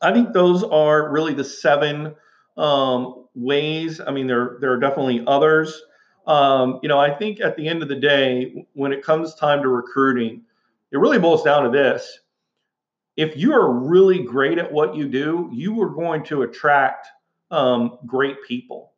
I 0.02 0.12
think 0.12 0.34
those 0.34 0.64
are 0.64 1.12
really 1.12 1.34
the 1.34 1.44
seven 1.44 2.16
um, 2.58 3.26
ways. 3.36 4.02
I 4.06 4.12
mean, 4.12 4.28
there 4.28 4.58
there 4.60 4.72
are 4.72 4.80
definitely 4.80 5.24
others. 5.28 5.82
Um, 6.26 6.80
you 6.84 6.90
know, 6.90 7.00
I 7.00 7.14
think 7.14 7.40
at 7.42 7.56
the 7.56 7.68
end 7.68 7.82
of 7.82 7.90
the 7.90 7.96
day, 7.96 8.66
when 8.74 8.92
it 8.92 9.04
comes 9.04 9.36
time 9.36 9.62
to 9.64 9.70
recruiting, 9.70 10.44
it 10.92 10.98
really 10.98 11.20
boils 11.20 11.44
down 11.44 11.64
to 11.64 11.70
this. 11.70 12.20
If 13.18 13.36
you 13.36 13.54
are 13.54 13.72
really 13.72 14.24
great 14.24 14.58
at 14.58 14.72
what 14.72 14.96
you 14.96 15.08
do, 15.08 15.50
you 15.52 15.80
are 15.82 15.90
going 15.90 16.24
to 16.26 16.44
attract 16.44 17.08
um, 17.52 17.98
great 18.06 18.38
people. 18.48 18.94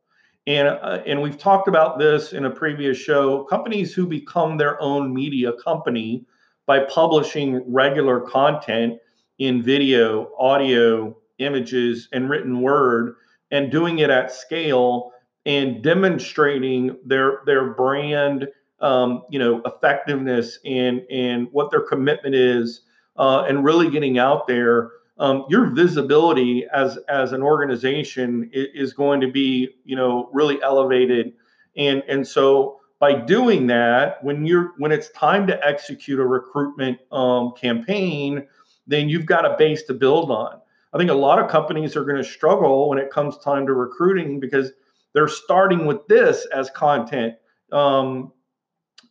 And, 0.48 0.68
uh, 0.68 1.02
and 1.06 1.22
we've 1.22 1.38
talked 1.38 1.68
about 1.68 2.00
this 2.00 2.34
in 2.34 2.46
a 2.46 2.50
previous 2.50 2.98
show. 2.98 3.44
Companies 3.46 3.94
who 3.94 4.08
become 4.08 4.58
their 4.58 4.82
own 4.82 5.14
media 5.14 5.54
company 5.64 6.26
by 6.66 6.82
publishing 6.86 7.64
regular 7.72 8.22
content 8.22 9.00
in 9.40 9.64
video, 9.64 10.32
audio, 10.38 11.18
images, 11.40 12.08
and 12.14 12.30
written 12.30 12.62
word, 12.62 13.16
and 13.52 13.72
doing 13.72 14.00
it 14.00 14.10
at 14.10 14.32
scale 14.32 15.12
and 15.46 15.84
demonstrating 15.84 16.96
their 17.06 17.40
their 17.46 17.74
brand 17.74 18.48
um, 18.82 19.24
you 19.30 19.40
know, 19.40 19.62
effectiveness 19.66 20.60
and 20.66 21.02
and 21.10 21.48
what 21.52 21.72
their 21.72 21.82
commitment 21.82 22.36
is, 22.36 22.82
uh, 23.18 23.46
and 23.48 23.64
really 23.64 23.90
getting 23.90 24.18
out 24.18 24.48
there. 24.48 24.92
Um, 25.18 25.46
your 25.50 25.68
visibility 25.68 26.66
as 26.74 26.98
as 27.08 27.32
an 27.32 27.44
organization 27.44 28.50
is, 28.54 28.94
going 28.94 29.22
to 29.22 29.32
be, 29.32 29.70
you 29.86 29.96
know, 29.96 30.30
really 30.34 30.62
elevated, 30.64 31.34
and 31.78 32.04
and 32.08 32.28
so 32.28 32.80
by 33.00 33.14
doing 33.14 33.68
that, 33.68 34.24
when 34.24 34.46
you're 34.46 34.74
when 34.78 34.92
it's 34.92 35.10
time 35.10 35.46
to 35.48 35.68
execute 35.68 36.20
a 36.20 36.26
recruitment 36.26 37.00
um, 37.12 37.54
campaign, 37.60 38.48
then 38.88 39.10
you've 39.10 39.26
got 39.26 39.46
a 39.46 39.56
base 39.58 39.84
to 39.84 39.94
build 39.94 40.32
on. 40.32 40.60
I 40.94 40.98
think 40.98 41.10
a 41.10 41.16
lot 41.16 41.40
of 41.40 41.50
companies 41.50 41.96
are 41.96 42.04
going 42.04 42.18
to 42.18 42.24
struggle 42.24 42.90
when 42.90 43.00
it 43.00 43.12
comes 43.12 43.38
time 43.38 43.66
to 43.68 43.74
recruiting 43.74 44.40
because 44.40 44.72
they're 45.14 45.28
starting 45.28 45.86
with 45.86 46.06
this 46.08 46.46
as 46.54 46.70
content. 46.72 47.36
Um, 47.72 48.32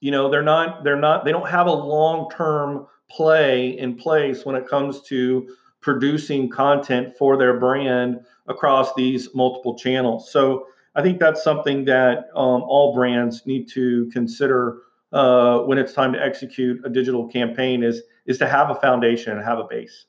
you 0.00 0.10
know 0.10 0.30
they're 0.30 0.42
not 0.42 0.82
they're 0.82 0.96
not 0.96 1.24
they 1.24 1.32
don't 1.32 1.48
have 1.48 1.66
a 1.66 1.72
long-term 1.72 2.86
play 3.10 3.78
in 3.78 3.96
place 3.96 4.44
when 4.44 4.56
it 4.56 4.66
comes 4.66 5.02
to 5.02 5.54
producing 5.80 6.48
content 6.48 7.16
for 7.18 7.36
their 7.36 7.58
brand 7.58 8.20
across 8.48 8.94
these 8.94 9.34
multiple 9.34 9.76
channels. 9.78 10.30
So 10.32 10.66
i 10.96 11.02
think 11.02 11.20
that's 11.20 11.44
something 11.44 11.84
that 11.84 12.24
um, 12.34 12.62
all 12.62 12.92
brands 12.94 13.46
need 13.46 13.68
to 13.68 14.10
consider 14.12 14.78
uh, 15.12 15.60
when 15.60 15.78
it's 15.78 15.92
time 15.92 16.12
to 16.12 16.22
execute 16.22 16.80
a 16.84 16.88
digital 16.88 17.28
campaign 17.28 17.82
is 17.82 18.02
is 18.26 18.38
to 18.38 18.46
have 18.46 18.70
a 18.70 18.74
foundation 18.74 19.32
and 19.36 19.44
have 19.44 19.58
a 19.58 19.64
base. 19.64 20.06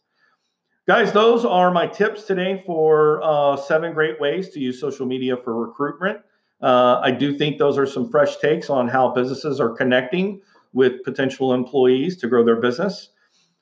Guys 0.88 1.12
those 1.12 1.46
are 1.46 1.72
my 1.72 1.88
tips 1.88 2.24
today 2.24 2.64
for 2.66 3.22
uh, 3.24 3.56
seven 3.58 3.94
great 3.94 4.20
ways 4.20 4.50
to 4.50 4.60
use 4.60 4.80
social 4.80 5.06
media 5.06 5.38
for 5.38 5.56
recruitment 5.68 6.22
uh, 6.62 7.00
I 7.04 7.12
do 7.12 7.38
think 7.38 7.58
those 7.58 7.78
are 7.78 7.86
some 7.86 8.10
fresh 8.10 8.38
takes 8.38 8.70
on 8.70 8.88
how 8.88 9.10
businesses 9.10 9.60
are 9.60 9.70
connecting 9.70 10.42
with 10.74 11.04
potential 11.04 11.54
employees 11.54 12.18
to 12.18 12.28
grow 12.28 12.44
their 12.44 12.62
business. 12.62 13.10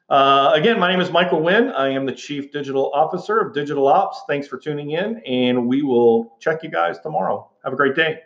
Uh, 0.10 0.52
again, 0.56 0.80
my 0.80 0.92
name 0.92 1.00
is 1.00 1.12
Michael 1.12 1.42
Wynn. 1.42 1.70
I 1.70 1.90
am 1.90 2.06
the 2.06 2.12
Chief 2.12 2.52
Digital 2.52 2.92
Officer 2.94 3.40
of 3.40 3.54
Digital 3.54 3.88
Ops. 3.88 4.24
Thanks 4.28 4.48
for 4.48 4.58
tuning 4.58 4.92
in, 4.92 5.20
and 5.20 5.68
we 5.68 5.84
will 5.84 6.36
check 6.40 6.64
you 6.64 6.70
guys 6.70 7.00
tomorrow. 7.00 7.50
Have 7.64 7.74
a 7.74 7.76
great 7.76 7.96
day. 7.96 8.20